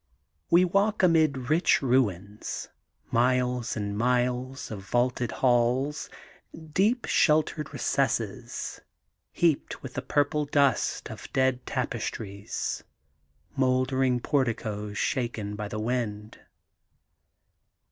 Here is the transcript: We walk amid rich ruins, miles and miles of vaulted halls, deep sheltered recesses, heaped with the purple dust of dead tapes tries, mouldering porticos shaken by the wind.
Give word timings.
We 0.49 0.65
walk 0.65 1.03
amid 1.03 1.51
rich 1.51 1.83
ruins, 1.83 2.69
miles 3.11 3.77
and 3.77 3.95
miles 3.95 4.71
of 4.71 4.81
vaulted 4.81 5.29
halls, 5.31 6.09
deep 6.73 7.05
sheltered 7.05 7.71
recesses, 7.71 8.81
heaped 9.31 9.83
with 9.83 9.93
the 9.93 10.01
purple 10.01 10.45
dust 10.45 11.11
of 11.11 11.31
dead 11.33 11.63
tapes 11.67 12.07
tries, 12.09 12.83
mouldering 13.55 14.21
porticos 14.21 14.97
shaken 14.97 15.55
by 15.55 15.67
the 15.67 15.77
wind. 15.79 16.39